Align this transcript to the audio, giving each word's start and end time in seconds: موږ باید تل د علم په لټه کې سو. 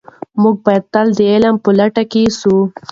موږ 0.41 0.55
باید 0.65 0.83
تل 0.93 1.07
د 1.17 1.19
علم 1.31 1.55
په 1.63 1.69
لټه 1.79 2.03
کې 2.11 2.23
سو. 2.39 2.55